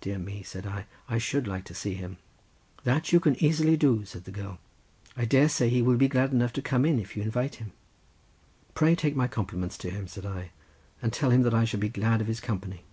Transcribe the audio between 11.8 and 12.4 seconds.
be glad of his